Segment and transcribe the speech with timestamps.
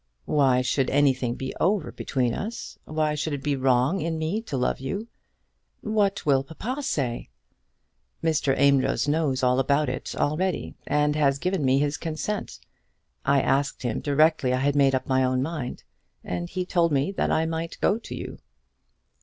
[0.25, 2.79] "Why should anything be over between us?
[2.85, 5.07] Why should it be wrong in me to love you?"
[5.81, 7.29] "What will papa say?"
[8.23, 8.57] "Mr.
[8.57, 12.57] Amedroz knows all about it already, and has given me his consent.
[13.25, 15.83] I asked him directly I had made up my own mind,
[16.23, 18.39] and he told me that I might go to you."